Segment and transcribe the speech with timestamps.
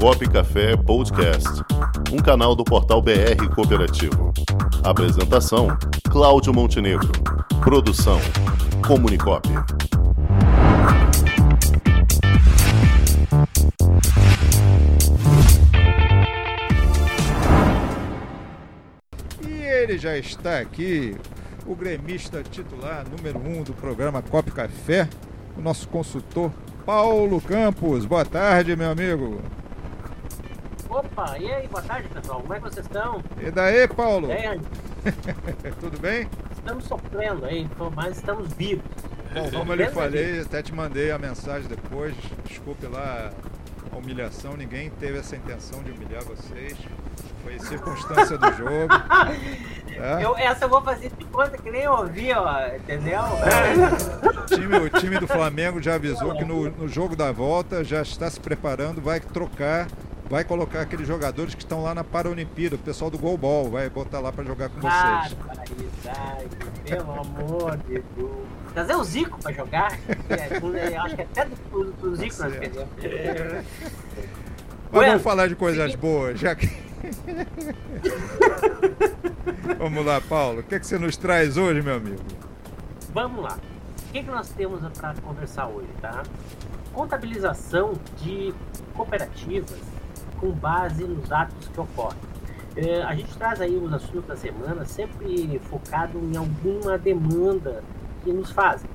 [0.00, 1.48] Comunicop Café Podcast,
[2.12, 4.32] um canal do portal BR Cooperativo.
[4.82, 5.68] Apresentação:
[6.10, 7.10] Cláudio Montenegro.
[7.62, 8.18] Produção:
[8.86, 9.48] Comunicop.
[19.46, 21.16] E ele já está aqui,
[21.66, 25.08] o gremista titular número um do programa Cop Café,
[25.56, 26.50] o nosso consultor
[26.84, 28.04] Paulo Campos.
[28.04, 29.40] Boa tarde, meu amigo.
[30.94, 33.20] Opa, e aí, boa tarde pessoal, como é que vocês estão?
[33.40, 34.28] E daí, Paulo?
[34.28, 34.60] Bem,
[35.80, 36.28] Tudo bem?
[36.56, 38.84] estamos sofrendo aí, mas estamos vivos.
[39.34, 42.14] Bom, como eu lhe falei, até te mandei a mensagem depois.
[42.46, 43.32] Desculpe lá
[43.90, 46.78] a humilhação, ninguém teve essa intenção de humilhar vocês.
[47.42, 48.88] Foi circunstância do jogo.
[49.98, 50.22] tá?
[50.22, 53.20] Eu, essa eu vou fazer de conta que nem eu ouvi, ó, entendeu?
[53.20, 58.00] O time, o time do Flamengo já avisou que no, no jogo da volta já
[58.00, 59.88] está se preparando, vai trocar,
[60.28, 64.20] vai colocar aqueles jogadores que estão lá na Paralimpíada, o pessoal do Golbol, vai botar
[64.20, 65.34] lá para jogar com Ah, vocês.
[65.34, 66.48] barbaridade,
[66.84, 68.30] pelo amor de Deus.
[68.72, 69.92] Trazer o Zico pra jogar,
[70.28, 72.88] é, acho que até do, do, do Zico nós perdemos.
[72.96, 73.66] Mas
[74.90, 76.66] Bueno, vamos falar de coisas seguinte- boas, já que.
[79.78, 80.60] vamos lá, Paulo.
[80.60, 82.20] O que, é que você nos traz hoje, meu amigo?
[83.12, 83.58] Vamos lá.
[84.08, 86.22] O que, que nós temos para conversar hoje, tá?
[86.92, 88.54] Contabilização de
[88.94, 89.78] cooperativas
[90.40, 92.18] com base nos atos que ocorrem.
[92.76, 97.82] É, a gente traz aí os assuntos da semana sempre focado em alguma demanda
[98.24, 98.90] que nos fazem.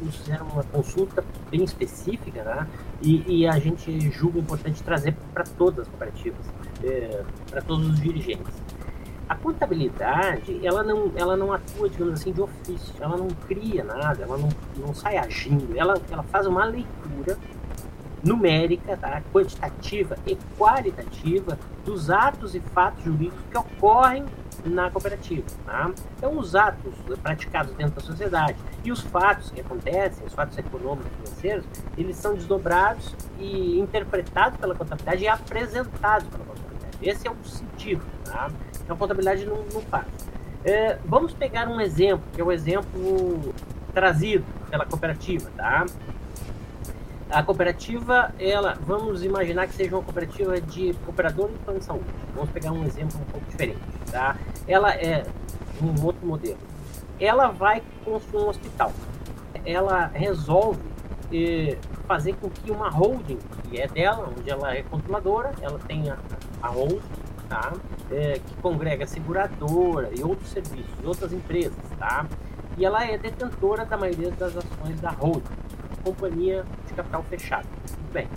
[0.00, 2.66] Nos fizeram uma consulta bem específica, né?
[3.02, 6.46] E, e a gente julga importante trazer para todas as cooperativas,
[7.50, 8.54] para todos os dirigentes.
[9.28, 14.22] A contabilidade, ela não, ela não atua, digamos assim, de ofício, ela não cria nada,
[14.22, 17.36] ela não, não sai agindo, ela, ela faz uma leitura
[18.22, 19.22] numérica, tá?
[19.32, 24.24] quantitativa e qualitativa dos atos e fatos jurídicos que ocorrem
[24.64, 25.46] na cooperativa.
[25.64, 25.90] Tá?
[26.16, 31.10] Então, os atos praticados dentro da sociedade e os fatos que acontecem, os fatos econômicos
[31.12, 31.64] e financeiros,
[31.96, 36.98] eles são desdobrados e interpretados pela contabilidade e apresentados pela contabilidade.
[37.02, 38.02] Esse é o sentido.
[38.24, 38.50] Tá?
[38.82, 40.06] Então, a contabilidade não, não faz.
[40.64, 43.54] É, vamos pegar um exemplo, que é o exemplo
[43.94, 45.48] trazido pela cooperativa.
[45.56, 45.86] Tá?
[47.30, 52.06] A cooperativa, ela, vamos imaginar que seja uma cooperativa de operador de plano de saúde.
[52.34, 53.78] Vamos pegar um exemplo um pouco diferente,
[54.10, 54.34] tá?
[54.66, 55.26] Ela é
[55.82, 56.56] um outro modelo.
[57.20, 58.92] Ela vai construir um hospital.
[59.66, 60.80] Ela resolve
[61.30, 66.04] eh, fazer com que uma holding, que é dela, onde ela é controladora, ela tem
[66.10, 67.00] a, holding,
[67.46, 67.74] tá?
[68.10, 72.24] Eh, que congrega seguradora e outros serviços, outras empresas, tá?
[72.78, 75.68] E ela é detentora da maioria das ações da holding
[76.08, 76.64] companhia
[76.98, 77.68] capital fechado.
[78.12, 78.28] Bem.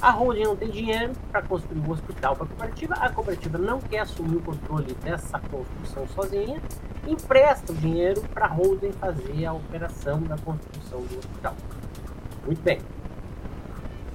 [0.00, 3.80] A holding não tem dinheiro para construir um hospital para a cooperativa, a cooperativa não
[3.80, 6.60] quer assumir o controle dessa construção sozinha,
[7.06, 11.54] empresta o dinheiro para a holding fazer a operação da construção do hospital.
[12.46, 12.80] Muito bem.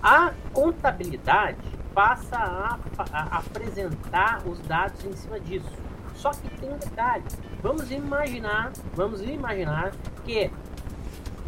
[0.02, 1.58] A contabilidade
[1.94, 2.80] passa a,
[3.14, 5.72] a apresentar os dados em cima disso.
[6.16, 7.24] Só que tem um detalhe.
[7.62, 9.92] Vamos imaginar, vamos imaginar
[10.24, 10.50] que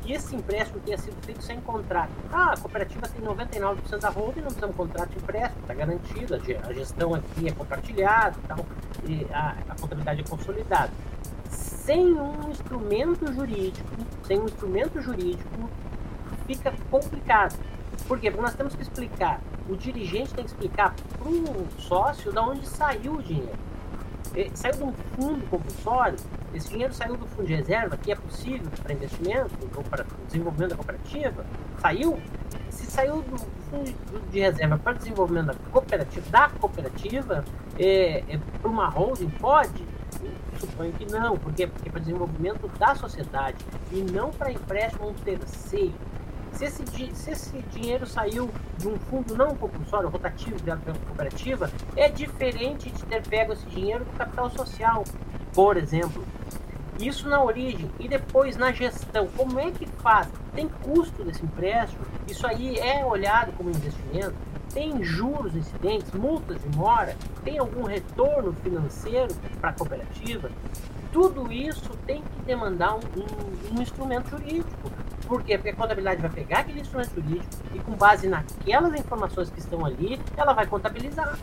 [0.07, 2.09] que esse empréstimo tenha sido feito sem contrato.
[2.31, 6.35] Ah, a cooperativa tem 99% da holding, não precisamos de contrato de empréstimo, está garantido,
[6.35, 8.65] a ge- a gestão aqui é compartilhada e tal,
[9.05, 10.91] e a, a contabilidade é consolidada.
[11.49, 13.87] Sem um instrumento jurídico,
[14.25, 15.69] sem um instrumento jurídico,
[16.45, 17.57] fica complicado.
[18.07, 18.29] Por quê?
[18.31, 22.65] Porque nós temos que explicar, o dirigente tem que explicar para o sócio de onde
[22.65, 23.55] saiu o dinheiro.
[24.35, 26.17] Eh, Saiu de um fundo compulsório,
[26.53, 29.49] esse dinheiro saiu do fundo de reserva, que é possível para investimento,
[29.89, 31.45] para desenvolvimento da cooperativa,
[31.79, 32.19] saiu.
[32.69, 37.43] Se saiu do fundo de reserva para desenvolvimento da cooperativa, da cooperativa
[37.77, 39.83] é, é, para uma holding, pode?
[40.59, 41.67] Suponho que não, por quê?
[41.67, 43.57] Porque é para desenvolvimento da sociedade
[43.91, 45.93] e não para empréstimo a um terceiro.
[46.53, 48.49] Se esse, se esse dinheiro saiu
[48.79, 54.03] de um fundo não compulsório, rotativo, pela cooperativa, é diferente de ter pego esse dinheiro
[54.03, 55.03] do capital social,
[55.53, 56.23] por exemplo.
[56.99, 59.27] Isso na origem e depois na gestão.
[59.35, 60.27] Como é que faz?
[60.55, 62.01] Tem custo desse empréstimo?
[62.27, 64.33] Isso aí é olhado como investimento?
[64.73, 67.15] Tem juros incidentes, multas de mora?
[67.43, 70.49] Tem algum retorno financeiro para a cooperativa?
[71.11, 74.91] Tudo isso tem que demandar um, um- um instrumento jurídico.
[75.27, 75.57] Por quê?
[75.57, 79.85] Porque a contabilidade vai pegar aquele instrumento jurídico e, com base naquelas informações que estão
[79.85, 81.37] ali, ela vai contabilizar.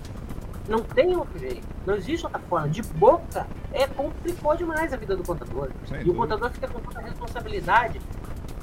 [0.69, 1.67] Não tem outro jeito.
[1.87, 2.69] Não existe outra forma.
[2.69, 5.71] De boca, é complicou demais a vida do contador.
[5.87, 6.23] Sem e o dúvida.
[6.23, 8.01] contador fica com toda a responsabilidade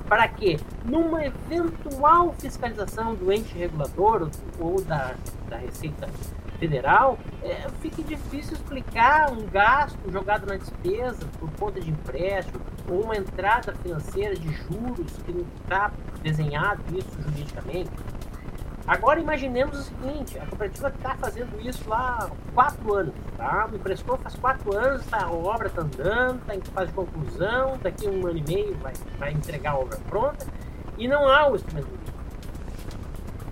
[0.08, 5.16] para que, numa eventual fiscalização do ente regulador ou da,
[5.48, 6.10] da Receita
[6.60, 12.60] Federal, é, fique difícil explicar um gasto jogado na despesa por conta de empréstimo
[12.90, 17.90] ou uma entrada financeira de juros que não está desenhado isso juridicamente.
[18.88, 23.68] Agora imaginemos o seguinte, a cooperativa está fazendo isso lá há quatro anos, tá?
[23.70, 27.78] Me emprestou faz quatro anos, tá, a obra está andando, está em fase de conclusão,
[27.82, 30.48] daqui um ano e meio vai, vai entregar a obra pronta
[30.98, 31.88] e não há o instrumento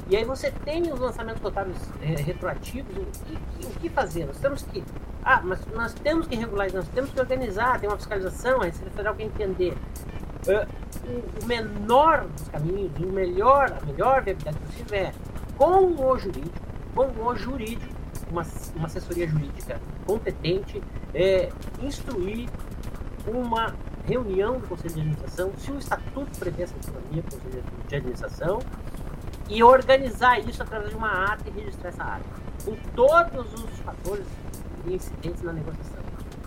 [0.10, 2.92] E aí você tem os lançamentos totais é, retroativos,
[3.26, 4.26] que, o que fazer?
[4.26, 4.84] Nós temos que.
[5.24, 8.90] Ah, mas nós temos que regular, nós temos que organizar, tem uma fiscalização, a Receita
[8.90, 9.78] Federal quer entender.
[10.50, 15.14] Uh, o, menor dos caminhos, o melhor, a melhor viabilidade possível é
[15.58, 16.60] com o jurídico,
[16.96, 17.94] com o jurídico,
[18.32, 20.82] uma, uma assessoria jurídica competente,
[21.14, 21.50] é,
[21.82, 22.50] instruir
[23.28, 23.76] uma
[24.08, 28.60] reunião do Conselho de Administração, se o Estatuto prevê essa autonomia do Conselho de Administração,
[29.48, 32.24] e organizar isso através de uma ata e registrar essa ata,
[32.64, 34.26] com todos os fatores
[34.88, 36.04] incidentes na negociação.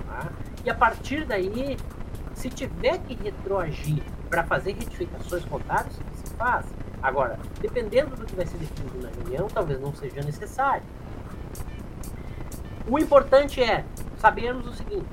[0.06, 0.30] Tá?
[0.64, 1.76] E a partir daí,
[2.34, 5.94] se tiver que retroagir para fazer retificações contábeis,
[6.24, 6.66] se faz.
[7.02, 10.84] Agora, dependendo do que vai ser definido na reunião, talvez não seja necessário.
[12.88, 13.84] O importante é
[14.18, 15.06] sabermos o seguinte,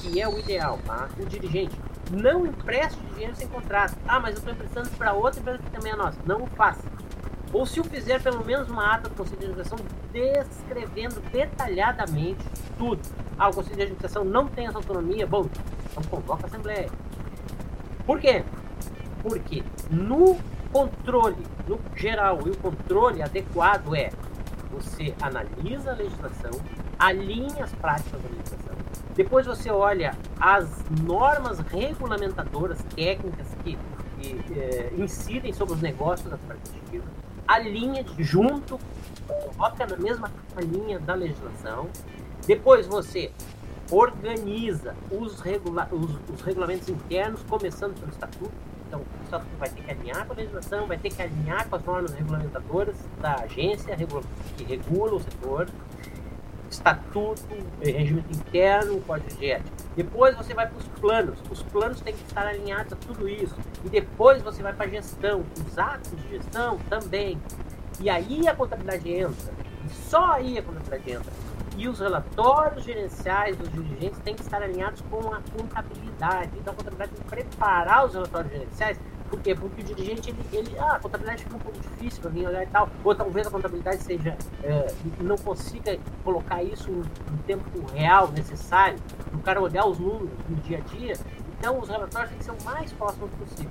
[0.00, 1.08] que é o ideal, tá?
[1.18, 1.78] O dirigente
[2.10, 3.96] não empreste dinheiro sem contrato.
[4.06, 6.18] Ah, mas eu estou emprestando para outra empresa que também é nossa.
[6.26, 6.82] Não o faça.
[7.52, 9.78] Ou se o fizer, pelo menos uma ata do Conselho de Administração
[10.12, 12.44] descrevendo detalhadamente
[12.76, 13.00] tudo.
[13.38, 15.26] Ah, o Conselho de Administração não tem essa autonomia.
[15.26, 15.48] Bom,
[15.90, 16.90] então convoca a Assembleia.
[18.06, 18.44] Por quê?
[19.22, 20.38] Porque no
[20.72, 24.10] controle, no geral, e o controle adequado é
[24.70, 26.50] você analisa a legislação,
[26.98, 28.76] alinha as práticas da legislação,
[29.14, 30.68] depois você olha as
[31.02, 33.78] normas regulamentadoras técnicas que,
[34.20, 37.04] que é, incidem sobre os negócios da cooperativa,
[37.46, 38.78] alinha junto,
[39.26, 41.88] coloca na mesma linha da legislação,
[42.46, 43.32] depois você
[43.90, 48.52] organiza os, regula os, os regulamentos internos, começando pelo estatuto,
[48.88, 51.76] então, o estatuto vai ter que alinhar com a legislação, vai ter que alinhar com
[51.76, 53.94] as normas regulamentadoras da agência
[54.56, 55.68] que regula o setor,
[56.70, 57.42] estatuto,
[57.82, 59.70] regimento interno, código de ética.
[59.94, 61.38] Depois você vai para os planos.
[61.50, 63.54] Os planos têm que estar alinhados a tudo isso.
[63.84, 65.44] E depois você vai para a gestão.
[65.66, 67.38] Os atos de gestão também.
[68.00, 69.52] E aí a contabilidade entra.
[69.84, 71.32] E só aí a contabilidade entra.
[71.78, 76.50] E os relatórios gerenciais dos dirigentes têm que estar alinhados com a contabilidade.
[76.58, 78.98] Então, a contabilidade tem que preparar os relatórios gerenciais.
[79.30, 79.54] Por quê?
[79.54, 82.64] Porque o dirigente, ele, ele ah, a contabilidade fica um pouco difícil para mim olhar
[82.64, 82.88] e tal.
[83.04, 88.98] Ou talvez a contabilidade seja, é, não consiga colocar isso no, tempo real necessário,
[89.32, 91.12] o cara olhar os números no dia a dia.
[91.56, 93.70] Então, os relatórios têm que ser o mais próximos possível.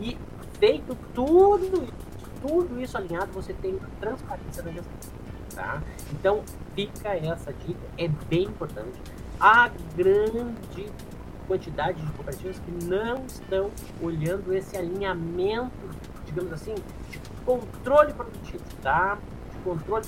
[0.00, 0.18] E
[0.58, 1.94] feito tudo isso,
[2.44, 5.25] tudo isso alinhado, você tem transparência da gestão.
[5.56, 5.82] Tá?
[6.12, 6.44] Então,
[6.74, 9.00] fica essa dica, é bem importante.
[9.40, 10.92] A grande
[11.48, 13.70] quantidade de cooperativas que não estão
[14.02, 15.72] olhando esse alinhamento,
[16.26, 16.74] digamos assim,
[17.10, 19.16] de controle produtivo, tá?
[19.50, 20.04] de controle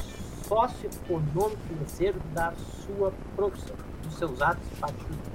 [0.46, 2.52] socioeconômico financeiro da
[2.84, 5.28] sua produção, dos seus atos particulares.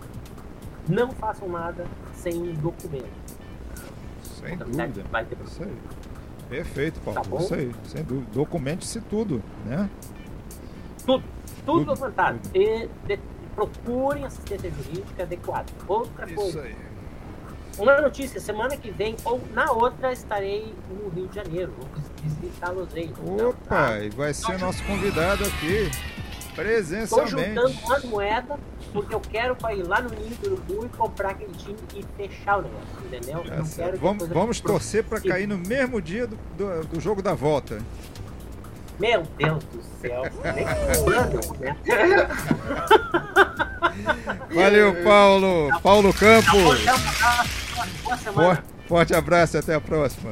[0.87, 3.09] Não façam nada sem um documento.
[4.21, 5.03] Sem dúvida.
[5.09, 5.77] Vai ter aí.
[6.49, 7.21] Perfeito, Paulo.
[7.21, 8.27] Tá Isso aí, sem dúvida.
[8.33, 9.89] Documente-se tudo, né?
[11.05, 11.23] Tudo.
[11.65, 12.39] Tudo, documentado.
[12.53, 13.19] E de,
[13.55, 15.65] procurem assistência jurídica adequada.
[15.87, 16.61] Outra Isso coisa.
[16.61, 16.75] Aí.
[17.77, 21.73] Uma notícia, semana que vem ou na outra estarei no Rio de Janeiro.
[22.39, 22.89] Visitá-los.
[22.95, 23.99] Então, Opa, tá?
[23.99, 25.89] e vai ser nosso convidado aqui
[26.53, 27.35] presencialmente.
[27.35, 28.59] Estou juntando umas moedas
[28.93, 32.05] porque eu quero para ir lá no Ninho do Urubu e comprar aquele time e
[32.15, 33.43] fechar o negócio, entendeu?
[33.79, 37.79] É vamos vamos torcer para cair no mesmo dia do, do, do jogo da volta.
[38.99, 40.23] Meu Deus do céu.
[41.59, 41.75] Né?
[44.53, 45.69] Valeu, Paulo.
[45.81, 46.85] Paulo Campos.
[48.87, 50.31] Forte abraço e até a próxima.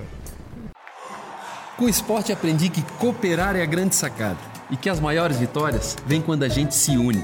[1.77, 4.37] Com o esporte aprendi que cooperar é a grande sacada
[4.69, 7.23] e que as maiores vitórias vêm quando a gente se une.